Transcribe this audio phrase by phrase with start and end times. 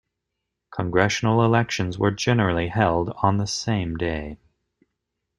[0.71, 4.39] Congressional elections were generally held on the same day.